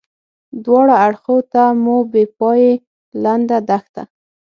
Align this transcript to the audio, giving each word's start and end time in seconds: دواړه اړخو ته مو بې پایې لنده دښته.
دواړه 0.63 0.95
اړخو 1.05 1.35
ته 1.51 1.63
مو 1.83 1.97
بې 2.11 2.23
پایې 2.37 2.71
لنده 3.23 3.57
دښته. 3.69 4.03